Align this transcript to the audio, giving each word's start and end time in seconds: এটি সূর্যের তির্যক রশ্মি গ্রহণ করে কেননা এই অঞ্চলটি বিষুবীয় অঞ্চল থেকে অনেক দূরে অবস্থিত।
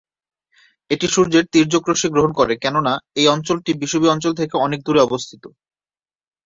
এটি 0.91 1.07
সূর্যের 1.07 1.45
তির্যক 1.53 1.83
রশ্মি 1.87 2.09
গ্রহণ 2.13 2.31
করে 2.39 2.53
কেননা 2.63 2.93
এই 3.15 3.27
অঞ্চলটি 3.27 3.71
বিষুবীয় 3.81 4.13
অঞ্চল 4.13 4.33
থেকে 4.39 4.55
অনেক 4.57 4.79
দূরে 4.83 4.99
অবস্থিত। 5.03 5.43